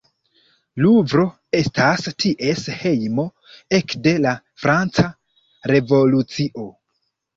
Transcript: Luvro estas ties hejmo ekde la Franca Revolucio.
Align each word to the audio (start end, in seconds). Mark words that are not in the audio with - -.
Luvro 0.85 1.25
estas 1.59 2.07
ties 2.23 2.63
hejmo 2.79 3.27
ekde 3.83 4.15
la 4.25 4.33
Franca 4.65 5.07
Revolucio. 5.75 6.67